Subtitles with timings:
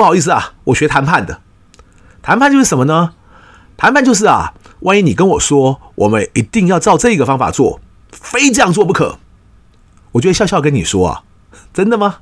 [0.00, 1.42] 不好意思啊，我学谈判的。
[2.22, 3.12] 谈判就是什么呢？
[3.76, 9.18] 谈判就是啊，万一你跟我说，我们一定要照这个方法做，非这样做不可，
[10.12, 11.24] 我就会笑笑跟你说啊，
[11.74, 12.20] 真的吗？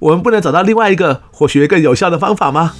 [0.00, 2.72] 我们不能找到另外一个或许更有效的方法吗？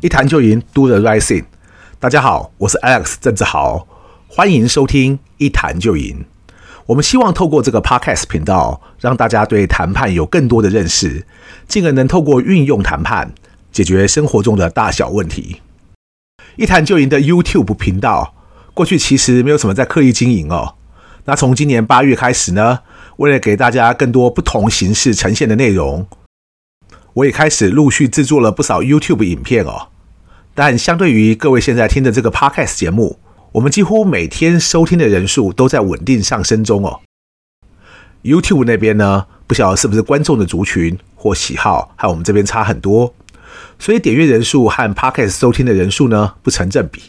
[0.00, 1.44] 一谈就赢，Do the right thing。
[2.00, 3.86] 大家好，我是 Alex 郑志豪，
[4.32, 6.24] 欢迎收听一谈就赢。
[6.86, 11.26] 我们希望透过这个 Podcast 频道，让大家对谈判有更多的认识，
[11.66, 13.34] 进而能透过运用谈判
[13.72, 15.60] 解决生活中的大小问题。
[16.54, 18.32] 一谈就赢的 YouTube 频道，
[18.72, 20.76] 过去其实没有什么在刻意经营哦。
[21.24, 22.78] 那从今年八月开始呢，
[23.16, 26.06] 为了给大家更多不同形式呈现的内容，
[27.14, 29.88] 我也开始陆续制作了不少 YouTube 影片哦。
[30.54, 33.18] 但相对于各位现在听的这个 Podcast 节目，
[33.52, 37.00] 我们几乎每天收听的人数都在稳定上升中哦。
[38.22, 43.12] YouTube 那边呢，不晓得是不是观众的族群或喜好和我们这边差很多，
[43.78, 47.02] 所以点阅人数和 Podcast 收听的人数呢不成正比。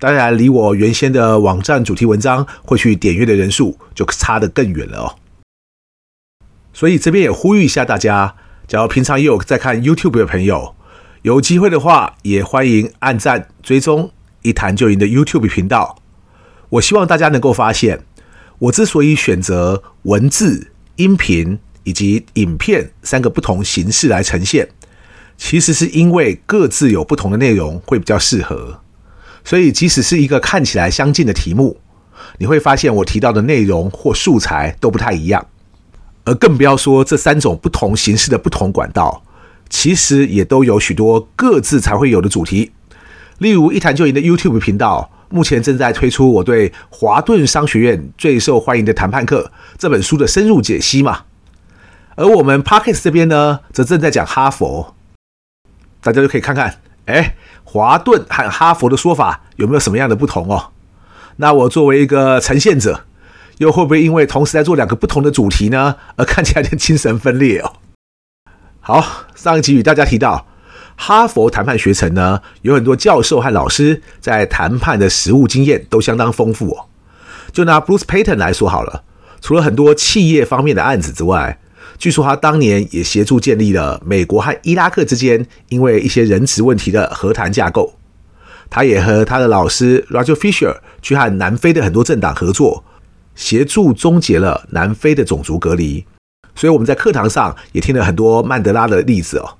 [0.00, 5.14] 当然，离我原先的网站主题文章会去点阅的人数就差得更远了哦。
[6.72, 8.34] 所以这边也呼吁一下大家，
[8.66, 10.74] 假如平常也有在看 YouTube 的朋友，
[11.22, 14.10] 有机会的话，也欢迎按赞追踪。
[14.48, 15.98] 一谈就赢的 YouTube 频道，
[16.70, 18.00] 我希望大家能够发现，
[18.58, 24.70] 我之所以选择文字、音频以及影片三个不同形式来呈现，
[25.36, 28.80] 其实是因为各自有不同的内容会比较适合。
[29.44, 31.78] 所以，即使是一个看起来相近的题目，
[32.38, 35.46] 你会发现我提到的内容或素材都不太一样。
[36.24, 39.22] 而更不要说这三种不同形式的不同管道，
[39.68, 42.72] 其实也都有许多各自才会有的主题。
[43.38, 51.22] 例如，一谈就赢的 YouTube 频道目前正在推出我对华顿商学院最受欢迎的谈判课这本书的深入解析嘛。
[52.16, 54.96] 而我们 Parkes 这边呢，则正在讲哈佛，
[56.00, 60.72] 大家就可以看看，哎，华顿和哈佛的说法有没有什么样的不同哦？
[61.36, 63.04] 那我作为一个呈现者，
[63.58, 67.74] 又会不会因为同时在做两个不同的主题呢，而看起来有点精神分裂哦？
[68.80, 70.48] 好，上一集与大家提到。
[71.00, 76.76] 哈佛谈判学程呢，有很多教授和老师在谈判的实务经验都相当丰富。
[77.52, 79.04] 就拿 Bruce Patton 来说好了，
[79.40, 81.60] 除了很多企业方面的案子之外，
[81.98, 87.94] 据说他当年也协助建立了美国和伊拉克之间因为一些人质问题的和谈架构。
[88.68, 92.84] 他也和他的老师 Roger Fisher 去和南非的很多政党合作，
[93.36, 96.04] 协助终结了南非的种族隔离。
[96.54, 99.57] 所以我们在课堂上也听了很多曼德拉的例子哦。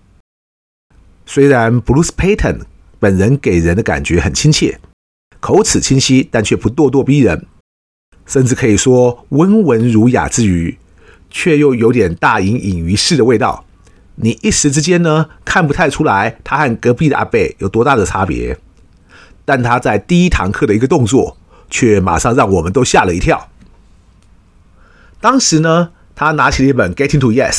[1.30, 2.60] 虽然 Bruce Payton
[2.98, 4.78] 本人给人的感觉很亲切，
[5.40, 7.44] 口齿清晰，但却不咄咄逼人，
[8.24, 10.78] 甚至可以说温文儒雅之余，
[11.28, 13.66] 却又有点大隐隐于市的味道。
[14.14, 18.58] 你一时之间呢，看不太出来他和隔壁的阿伯有多大的差别。
[19.44, 21.36] 但他在第一堂课的一个动作，
[21.68, 23.50] 却马上让我们都吓了一跳。
[25.20, 27.52] 当时呢，他拿起了一本《Getting to Yes》，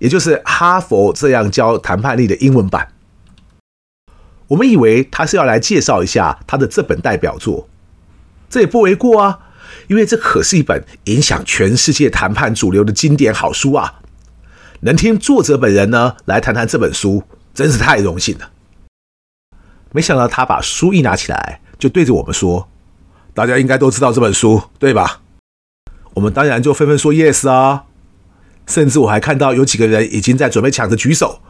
[0.00, 2.88] 也就是哈佛这样教谈判力的英文版。
[4.48, 7.68] 我们以为他是要来介绍一下他的这本代表作，
[8.48, 9.40] 这也不为过啊，
[9.88, 14.00] 因为这可是一本影响全世界谈判主流的经典好书啊！
[14.80, 17.24] 能听作者本人呢来谈谈这本书，
[17.54, 18.50] 真是太荣幸了。
[19.92, 22.68] 没想到他把书一拿起来，就对着我们说
[23.34, 25.22] ：“大家应该都知道这本书，对吧？”
[26.14, 27.84] 我们当然就纷纷说 “yes” 啊，
[28.66, 31.40] 甚至我还看到有几个人已经在准备抢着举手。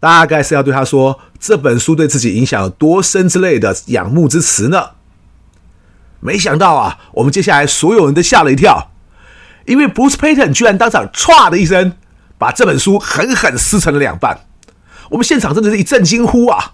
[0.00, 4.90] 大概是要对他说这本书对自己影响有多深之类的仰慕之词呢？
[6.20, 8.90] 没想到啊，我们接下来所有人都吓了一跳，
[9.66, 11.92] 因为 Bruce Patton 居然当场唰的一声
[12.38, 14.40] 把这本书狠狠撕成了两半。
[15.10, 16.72] 我们现场真的是一阵惊呼啊！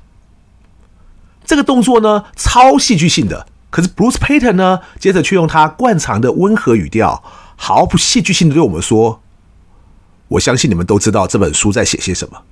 [1.44, 7.23] 这个动作呢，超戏剧性的，可是 Bruce Patton 呢，接着却用他惯常的温和语调，
[7.56, 9.20] 毫不戏剧性的对我们说
[10.29, 12.43] ：“我相信你们都知道这本书在写些什么。”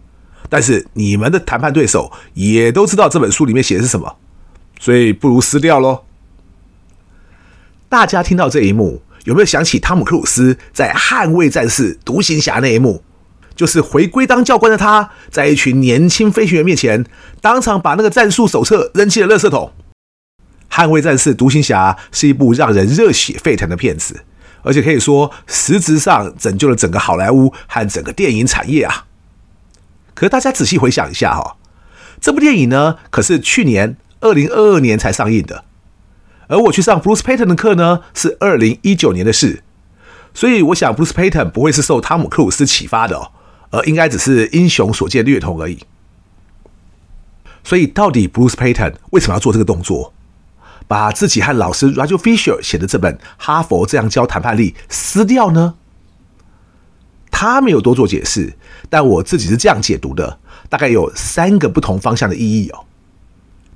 [0.50, 4.17] 但是你们的谈判对手也都知道这本书里面写的是什么，
[4.79, 6.02] 所以不如撕掉喽。
[7.88, 13.02] 大家听到这一幕，有没有想起汤姆克鲁斯在《捍卫战士：独行侠》那一幕？
[13.56, 17.05] 就是回归当教官的他，在一群年轻飞行员面前，
[17.41, 19.73] 当场把那个战术手册扔进了垃圾桶。
[20.75, 24.25] 《捍卫战士：独行侠》是一部让人热血沸腾的片子，
[24.62, 29.05] 而且可以说实质上拯救了整个好莱坞和整个电影产业啊。
[30.21, 31.57] 可是大家仔细回想一下哈，
[32.21, 35.65] 这部电影呢，可是去年二零二二年才上映的，
[36.49, 39.63] 而我去上 Bruce Payton 的课呢，是二零一九年的事。
[40.35, 43.33] 所以我想，Bruce Payton 不会是受汤姆克鲁斯启发的哦，
[43.71, 45.79] 而应该只是英雄所见略同而已。
[47.65, 50.13] 所以，到底 Bruce Payton 为什么要做这个动作，
[50.87, 55.77] 把自己和老师 Roger Fisher 写的这本《哈佛这样教谈判力》撕掉呢？
[57.41, 58.53] 他没有多做解释，
[58.91, 60.39] 但我自己是这样解读的，
[60.69, 62.85] 大概有三个不同方向的意义哦。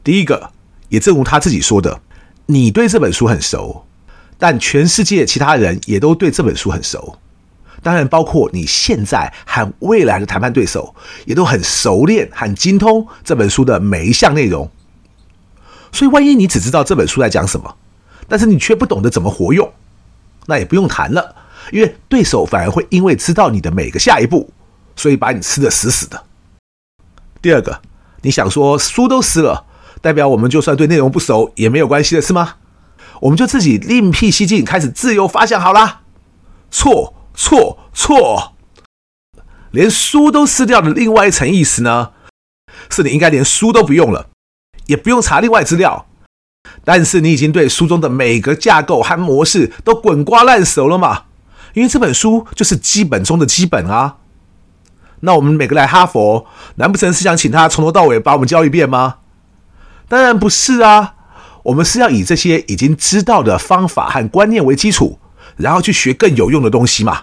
[0.02, 0.50] 第一个，
[0.90, 1.98] 也正如他自己说的，
[2.44, 3.86] 你对这本书很熟，
[4.36, 7.18] 但全世界其他人也都对这本书很熟，
[7.82, 10.94] 当然包括你现在和未来的谈判对手
[11.24, 14.70] 也都很熟练很精通这本书的每一项内容。
[15.90, 17.76] 所以，万一你只知道这本书在讲什么，
[18.28, 19.72] 但是你却不懂得怎么活用，
[20.44, 21.36] 那也不用谈了。
[21.70, 24.50] 因为对手反而会因为知道你的每个下一步，
[24.96, 26.24] 所以把你吃得死死的。
[27.40, 27.82] 第二个，
[28.22, 29.66] 你想说书都撕了，
[30.00, 32.56] 代表我们就算对内容不熟也没有关系了，是吗？
[33.20, 36.02] 我们就自己另辟蹊径，开始自由发想好啦。
[36.70, 38.54] 错错错！
[39.70, 42.12] 连书都撕掉的另外一层意思呢，
[42.90, 44.28] 是你应该连书都不用了，
[44.86, 46.06] 也不用查另外资料，
[46.84, 51.24] 但是你已经对书中的每个架构和模式都滚瓜烂熟了嘛。
[51.74, 54.16] 因为这本书就是基本中的基本啊，
[55.20, 59.16] 那我们每个来哈佛，难不成是想请他从头到尾把我们教一遍吗？
[60.08, 61.14] 当然不是啊，
[61.64, 65.18] 我们是要以这些已经知道的方法和观念为基础，
[65.56, 67.22] 然后去学更有用的东西嘛。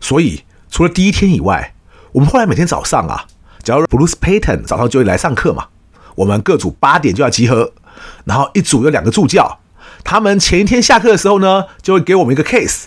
[0.00, 1.74] 所以除了第一天以外，
[2.12, 3.26] 我们后来每天早上啊，
[3.62, 5.68] 假如 Bruce Payton 早上就会来上课嘛，
[6.14, 7.72] 我们各组八点就要集合，
[8.24, 9.58] 然后一组有两个助教，
[10.04, 12.84] 他们前一天下课的时候呢，就会给我们一个 case。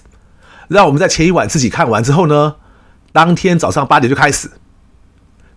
[0.68, 2.56] 让我们在前一晚自己看完之后呢，
[3.12, 4.52] 当天早上八点就开始，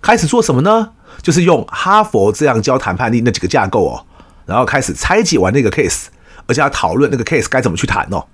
[0.01, 0.93] 开始做什么呢？
[1.23, 4.07] 就是用哈佛这样教谈判力那几个架构哦，
[4.47, 6.07] 然后开始拆解完那个 case，
[6.47, 8.27] 而且要讨论那个 case 该怎么去谈哦。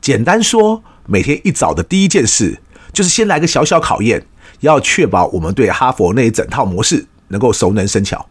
[0.00, 2.60] 简单说，每天一早的第一件事
[2.92, 4.26] 就是先来个小小考验，
[4.60, 8.26] 要确保我们对哈佛那一整套模式能够熟能生巧。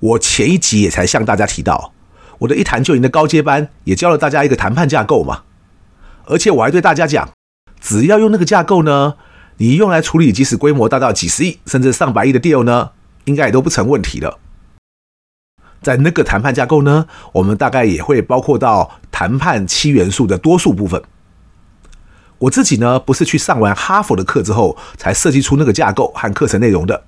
[0.00, 1.92] 我前一集也才向大家提到，
[2.40, 5.44] 我的一谈就赢的高阶班也教了大家一个谈判架构嘛。
[6.32, 7.28] 而且我还对大家讲，
[7.78, 9.16] 只要用那个架构呢，
[9.58, 12.92] 你用来处理即使规模大到几十亿甚至上百亿的 deal 呢，
[13.26, 14.38] 应该也都不成问题了。
[15.82, 21.02] 在那个谈判架构呢，我们大概也会包括到谈判七元素的多数部分。
[22.38, 27.04] 我自己呢，不是去上完哈佛的课之后才设计出那个架构和课程内容的，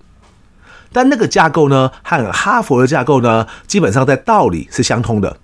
[0.92, 5.38] 但那个架构呢，和哈佛的架构呢，基本上在道理是相通的。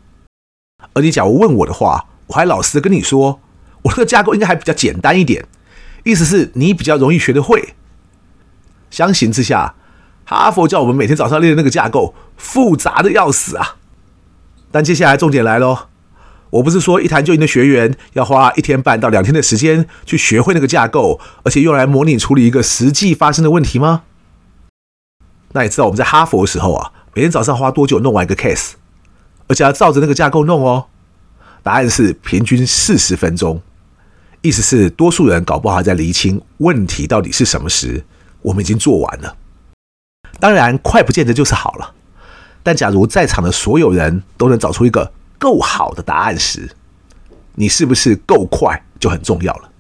[0.93, 3.41] 而你假如问我的话，我还老实跟你说。
[3.83, 5.47] 我这个架构应该还比较简单一点，
[6.05, 7.75] 意思是你比较容易学得会。
[8.91, 9.75] 相形之下，
[10.25, 13.77] 哈佛叫我们每天早上练的那个架构复杂的要死啊！
[14.73, 15.89] 但接下来重点来喽，
[16.51, 24.03] 我不是说一谈就赢的学员要花一天半到两天的时间去学会那个架构，而且用来模拟处理一个实际发生的问题吗？
[25.53, 28.73] 那你知道我们在哈佛的时候啊，每天早上花多久弄完一个 case，
[29.49, 30.87] 而且要照着那个架构弄哦？
[31.63, 33.63] 答案是平均四十分钟。
[34.43, 38.03] 意思是，多数人搞不好还在厘清问题到底是什么时，
[38.41, 39.37] 我们已经做完了。
[40.39, 41.95] 当然，快不见得就是好了。
[42.63, 46.71] 但假如在场的所有人都能找出一个够好的答案时，
[47.55, 49.71] 你是不是够快就很重要了。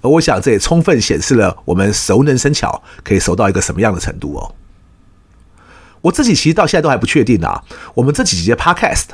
[0.00, 4.54] 而我想，这也充分显示了我们熟能生巧可以熟到一个什么样的程度哦。
[6.00, 7.62] 我自己其实到现在都还不确定啊。
[7.94, 9.08] 我们这几节 Podcast。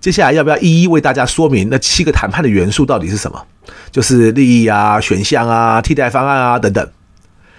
[0.00, 3.46] 接下来要不要一一为大家说明那七个谈判的元素到底是什么？
[3.90, 6.84] 就是利益啊、选项啊、替代方案啊等等。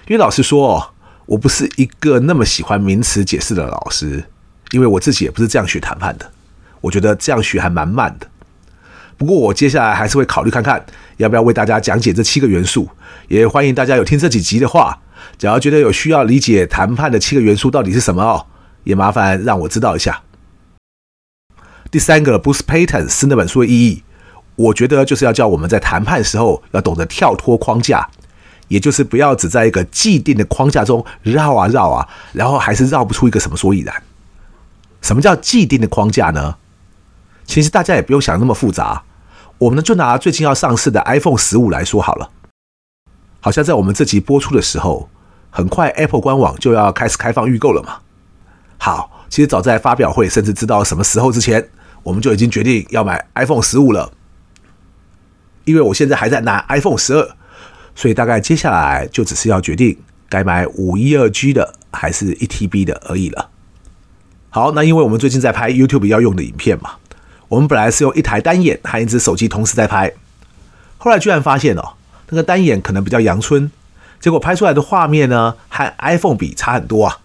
[0.08, 0.94] 因为老实说，
[1.25, 4.25] 我不是一个那么喜欢名词解释的老师，
[4.72, 6.32] 因为我自己也不是这样学谈判的。
[6.82, 8.27] 我觉得这样学还蛮慢的。
[9.18, 10.84] 不过我接下来还是会考虑看看，
[11.18, 12.89] 要不要为大家讲解这七个元素。
[13.27, 15.00] 也欢迎大家有听这几集的话，
[15.38, 18.48] 假如觉得有需要理解谈判的七个元素到底是什么哦，
[18.84, 20.24] 也麻烦让我知道一下。
[21.91, 24.03] 第三个，Bruce Payton 撕那本书的意义，
[24.62, 28.08] 我觉得就是要叫我们在谈判时候要懂得跳脱框架，
[28.68, 34.03] 也就是不要只在一个既定的框架中绕啊绕啊，然后还是绕不出一个什么所以然。
[35.01, 36.56] 什么叫既定的框架呢？
[37.46, 39.03] 其实大家也不用想那么复杂，
[39.58, 42.30] 我们就拿最近要上市的 iPhone 十五来说好了。
[43.39, 45.10] 好像在我们这集播出的时候，
[45.50, 47.98] 很快 Apple 官网就要开始开放预购了嘛。
[48.77, 51.70] 好，其实早在发表会甚至知道什么时候之前。
[52.03, 54.12] 我们就已经决定要买 iPhone 十五了，
[55.65, 57.30] 因为我现在还在拿 iPhone 十二，
[57.96, 59.98] 所以大概接下来就只是要决定
[60.30, 63.50] 该买五一二 G 的还是一 TB 的而已了。
[64.50, 66.96] 好，那因为我们最近在拍 YouTube 要用的影片嘛，
[67.48, 70.12] 我们本来是用一台单眼和一只手机同时在拍，
[70.98, 71.94] 后来居然发现哦，
[72.30, 73.72] 那个单眼可能比较阳春，
[74.20, 77.20] 结果拍出来的画面呢和 iPhone 比差很多啊。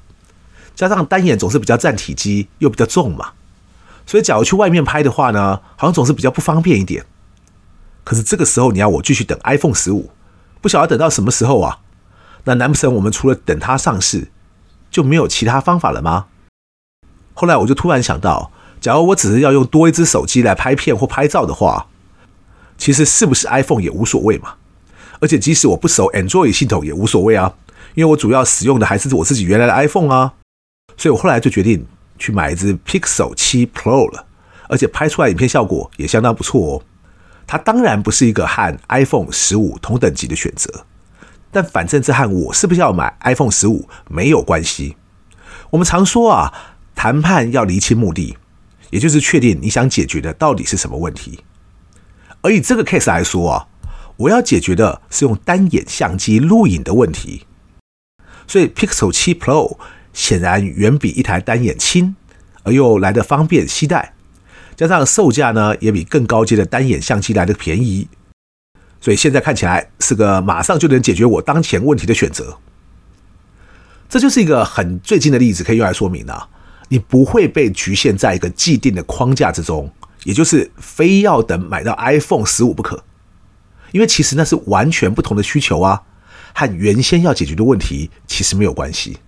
[0.75, 3.31] 加上单眼总是比较占体积又比较重嘛，
[4.07, 7.05] 所以假如去外面拍的话呢，好像总是比较不方便一点。
[8.07, 10.11] 可是这个时候你要我继续等 iPhone 十五，
[10.61, 11.81] 不晓得等到什么时候啊？
[12.45, 14.29] 那难不成我们除了等它上市，
[14.93, 16.27] 就没有其他方法了吗？
[17.35, 21.89] 后来我就突然想到，假如我只是要用多一只手机来拍片或拍照的话，
[22.79, 24.55] 其实是不是 iPhone 也无所谓嘛。
[25.19, 27.55] 而且即使我不熟 Android 系统也无所谓啊，
[27.97, 30.35] 因为我主要使用的还是我自己原来的 iPhone 啊。
[30.97, 31.85] 所以我后来就决定
[32.19, 34.27] 去买一只 Pixel 7 Pro 了，
[34.69, 36.83] 而且拍出来影片效果也相当不错哦。
[37.47, 40.85] 它当然不是一个和 iPhone 15同等级的选择，
[41.51, 44.97] 但反正这和我是不是要买 iPhone 15没有关系。
[45.71, 46.53] 我们常说啊。
[46.99, 48.39] 谈判要厘清目的，
[48.89, 51.41] 也就是确定你想解决的到底是什么问题。
[52.41, 53.69] 而以这个 case 来说啊，
[54.17, 57.47] 我要解决的是用单眼相机录影的问题。
[58.47, 59.77] 所以 Pixel 7 Pro
[60.15, 62.17] 显然远比一台单眼轻，
[62.63, 64.15] 而又来得方便携带，
[64.77, 68.07] 加上售价呢也比更高阶的单眼相机来的便宜。
[69.01, 72.59] 所以现在看起来是个马上就能解决我当前问题的选择。
[74.09, 76.49] 这就是一个很最近的例子，可以用来说明的。
[76.89, 79.93] 你不会被局限在一个既定的框架之中，
[80.23, 83.03] 也就是非要等买到 iPhone 15不可，
[83.91, 86.03] 因为其实那是完全不同的需求啊，
[86.55, 89.19] 和原先要解决的问题其实没有关系。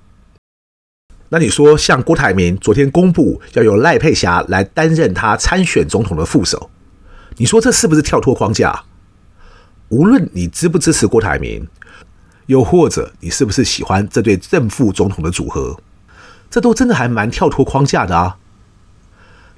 [1.31, 6.71] 那你说，像郭台铭昨天公布要由赖佩霞来担任他参选总统的副手，
[7.37, 8.85] 你说这是不是跳脱框架？
[9.91, 11.69] 无论你支不支持郭台铭，
[12.47, 15.79] 又或者你是不是喜欢这对正副总统的组合？
[16.51, 18.39] 这都真的还蛮跳脱框架的啊！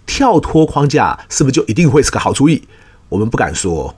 [0.06, 2.64] 跳脱框架是不是就一定会是个好主意？
[3.08, 3.96] 我们不敢说。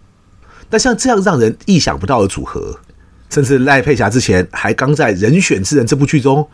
[0.68, 2.78] 但像这样让人意想不到的组合，
[3.30, 6.46] 甚至赖佩霞之前还刚在《人选之人》这部剧中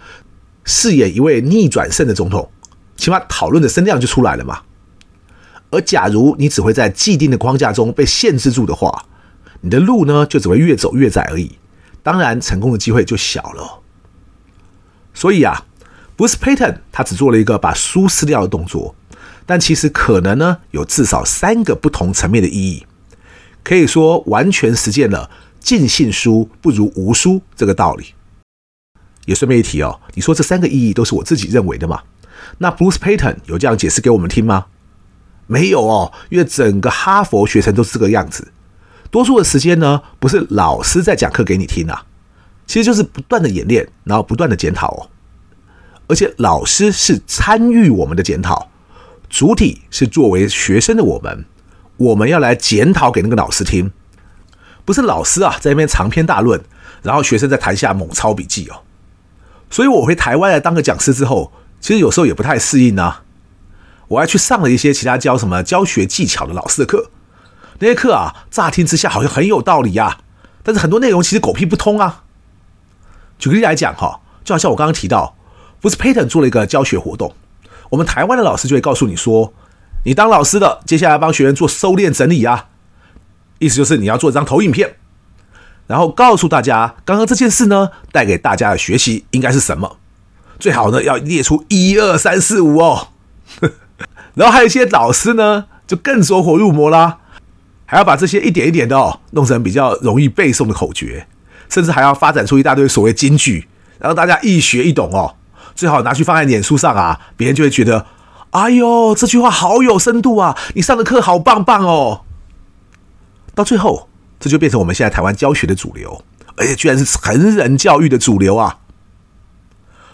[0.69, 2.51] 饰演一位逆转胜的总统，
[2.95, 4.61] 起码讨论的声量就出来了嘛。
[5.71, 9.07] 而假如你只会在既定的框架中被限制住的话，
[9.63, 11.59] 你的路呢就只会越走越窄而已，
[12.03, 13.81] 当然成功的机会就小了。
[15.15, 15.65] 所以啊。
[16.19, 18.97] Bruce Payton 他只做了一个把书撕掉的动作，
[19.47, 22.85] 但其实可能呢有至少三个不同层面的意义，
[23.63, 28.15] 可以说完全实践了尽信书不如无书这个道理。
[29.29, 32.01] 也顺便一提哦，你说这三个意义都是我自己认为的吗？
[32.57, 34.65] 那 Bruce Payton 有这样解释给我们听吗？
[35.47, 38.51] 没有哦，因为整个哈佛学生都是这个样子，
[39.11, 42.07] 多数的时间呢不是老师在讲课给你听啊，
[42.67, 45.11] 其实就是不断的演练，然后不断的检讨哦。
[46.07, 48.71] 而且老师是参与我们的检讨，
[49.29, 51.45] 主体是作为学生的我们，
[51.99, 53.93] 我们要来检讨给那个老师听，
[54.87, 56.59] 不是老师啊在那边长篇大论，
[57.03, 58.81] 然后学生在台下猛抄笔记哦。
[59.71, 63.23] 所以我回台湾来当个讲师之后，其实有时候也不太适应呢、啊。
[64.09, 67.11] 我还去上了一些其他教什么教学技巧的老师的课，
[67.79, 70.21] 那些课啊，乍听之下好像很有道理呀、啊，
[70.63, 72.25] 但是很多内容其实狗屁不通啊。
[73.39, 75.35] 举个例来讲哈，就好像我刚刚提到。
[75.81, 77.37] 不是 Payton 做了一个教学活动，
[77.91, 79.55] 我们台湾的老师就会告诉你说，
[80.05, 82.67] 你当老师的接下来帮学员做收敛整理啊，
[83.61, 84.97] 意思就是你要做一张投影片，
[85.89, 89.97] 然后告诉大家刚刚这件事呢带给大家的学习应该是什么，
[90.61, 93.09] 最好呢要列出一二三四五哦，
[94.35, 97.19] 然后还有一些老师呢就更走火入魔啦，
[97.87, 101.27] 还要把这些一点一点的哦弄成比较容易背诵的口诀，
[101.69, 103.67] 甚至还要发展出一大堆所谓金句，
[103.99, 105.35] 然后大家一学一懂哦。
[105.75, 108.05] 最好拿去放在脸书上啊，别人就会觉得，
[108.51, 110.59] 哎呦，这句话好有深度啊！
[110.75, 112.23] 你上的课好棒棒哦。
[113.55, 114.09] 到最后，
[114.41, 116.25] 这就变成我们现在台湾教学的主流，
[116.57, 118.79] 而且居然是成人教育的主流啊。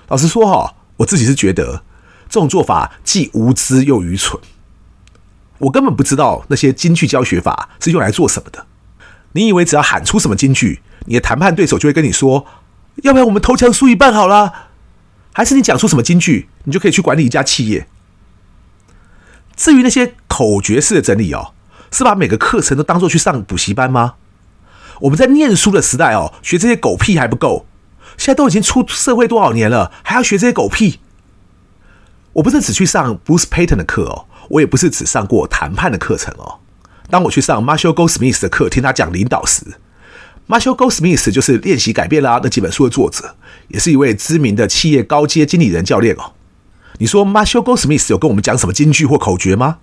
[0.09, 1.83] 老实说哈，我自己是觉得
[2.29, 4.41] 这种做法既无知又愚蠢。
[5.59, 8.67] 我根本不知道那些金句教学法是用来做什么的。
[9.33, 12.47] 你以为只要喊出什么金句，你的谈判对手就会跟你说，
[12.97, 14.53] 要不然我们投降输一半好了？
[15.33, 17.89] 还是你讲出什么金句，你就可以去管理一家企业。
[19.57, 21.55] 至于那些口诀式的整理哦，
[21.95, 24.15] 是把每个课程都当做去上补习班吗？
[25.01, 27.67] 我们在念书的时代哦，学这些狗屁还不够，
[28.19, 31.01] 现在都已经出社会多少年了，还要学这些狗屁？
[32.35, 36.59] 我不是只去上 Bruce Payton 的课哦，我也不是只上过谈判的课程哦。
[37.09, 39.65] 当我去上 Marshall Goldsmith 的课，听他讲领导时。
[40.49, 43.37] Marshall Goldsmith 就是《练习改变啦》那几本书的作者，
[43.69, 46.33] 也是一位知名的企业高阶经理人教练哦。
[46.99, 49.79] 你说 Marshall Goldsmith 有跟我们讲什么金句或口诀吗？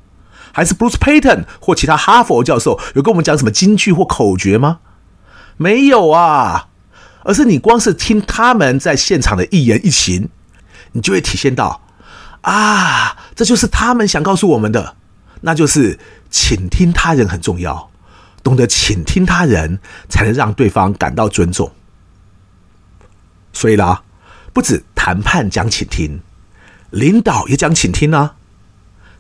[0.54, 4.80] 还是 Bruce Payton 或其他哈佛教授有跟我们讲什么金句或口诀吗？
[5.58, 6.68] 没有啊，
[7.24, 10.30] 而是你光是听他们在现场的一言一行，
[10.94, 11.82] 你就会体现到
[12.42, 14.96] 啊，这就是他们想告诉我们的，
[15.42, 17.92] 那就是倾听他人很重要，
[18.42, 19.80] 懂得倾听他人，
[20.10, 21.72] 才能让对方感到尊重。
[23.54, 24.04] 所以啦，
[24.52, 26.22] 不止谈判讲倾听，
[26.90, 28.36] 领导也讲倾听啊。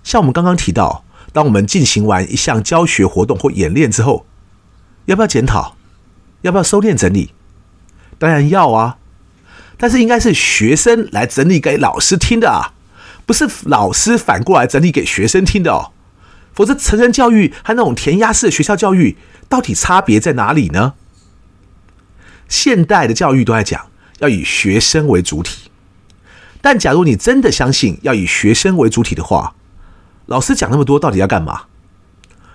[0.03, 1.03] 像我们刚刚提到。
[1.33, 4.25] 当我们进行完一项教学活动或演练之后，
[5.05, 5.75] 要不要检讨？
[6.41, 7.33] 要不要收敛整理？
[8.17, 8.97] 当然要啊！
[9.77, 12.73] 但是应该是学生来整理给老师听的啊，
[13.25, 15.91] 不是老师反过来整理给学生听的哦。
[16.53, 20.93] 否则，成人教育和那种填鸭式的学校教育到底差别在哪里呢？
[22.49, 23.87] 现代的教育都在讲
[24.19, 25.71] 要以学生为主体，
[26.61, 29.55] 但假如你真的相信要以学生为主体的话，
[30.31, 31.63] 老师讲那么多，到底要干嘛？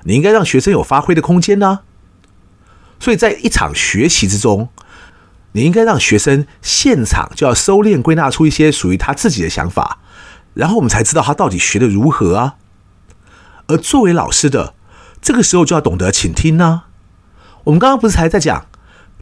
[0.05, 1.81] 你应该让学生有发挥的空间呢。
[2.99, 4.71] 所以在一场学习之中，
[5.53, 9.99] 你应该让学生现场就要收敛归纳出一些属于他自己的想法，
[10.55, 12.55] 然后我们才知道他到底学的如何啊。
[13.67, 14.73] 而作为老师的，
[15.21, 16.85] 这个时候就要懂得倾听呢。
[17.65, 18.65] 我们刚刚不是还在讲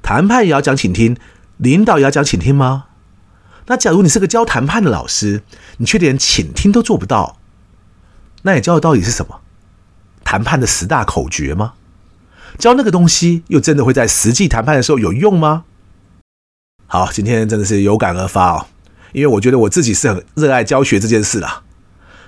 [0.01, 1.17] 谈判也要讲倾听，
[1.57, 2.85] 领导也要讲倾听吗？
[3.67, 5.43] 那假如你是个教谈判的老师，
[5.79, 7.39] 你却连倾听都做不到。
[8.47, 9.41] 那你教的到底是什么？
[10.23, 11.75] 谈判的十大口诀吗？
[12.59, 15.65] 教那个东西又真的会在实际谈判的时候有用吗？
[16.87, 18.67] 好，今天真的是有感而发哦，
[19.13, 21.63] 因为我觉得我自己是很热爱教学这件事啦。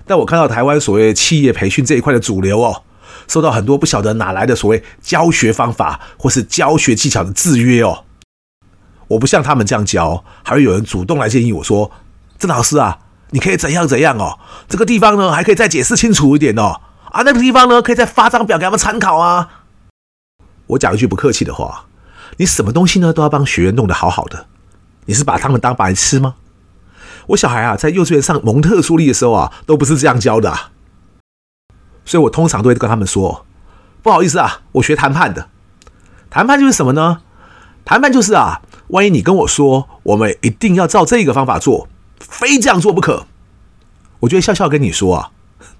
[0.06, 2.82] 但我看到台湾所谓企业培训这一块的主流哦，
[3.28, 8.04] 受到很多不晓得哪来的所谓教学方法或是教学技巧的制约哦。
[9.08, 11.90] 我不像他们这样教，还会有人主动来建议我说
[12.38, 12.99] ：“郑老师啊。”
[13.30, 14.38] 你可以怎样怎样哦？
[14.68, 16.80] 这个地方呢，还可以再解释清楚一点哦。
[17.11, 19.64] 啊，那个地方呢，可以再发张表给他们参考啊。
[20.68, 21.86] 我讲一句不客气的话，
[22.36, 24.47] 你什么东西呢，都要帮学员弄得好好的。
[25.06, 26.34] 你是把他们当白痴吗？
[27.28, 30.71] 我小孩啊，在幼稚园上蒙特梭利的时候啊，都不是这样教的啊。
[32.04, 33.45] 所以我通常都会跟他们说，
[34.02, 35.49] 不好意思啊，我学谈判的。
[36.30, 37.23] 谈判就是什么呢？
[37.84, 41.89] 谈判就是啊，万一你跟我说，我们一定要照这个方法做。
[42.20, 43.26] 非这样做不可，
[44.20, 45.30] 我就会笑笑跟你说啊，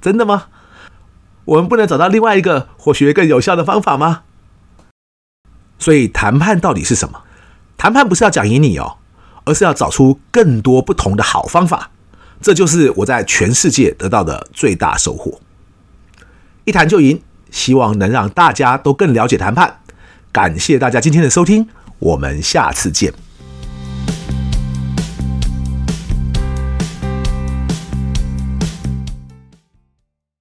[0.01, 0.47] 真的吗？
[1.45, 4.23] 我们不能找到另外一个或许更有效的方法吗？
[5.79, 7.23] 所以谈判到底是什么？
[7.77, 8.97] 谈判不是要讲赢你哦，
[9.45, 11.91] 而是要找出更多不同的好方法。
[12.41, 15.41] 这就是我在全世界得到的最大收获。
[16.65, 19.81] 一谈就赢，希望能让大家都更了解谈判。
[20.33, 21.69] 感谢大家今天的收听，
[21.99, 23.26] 我们下次见。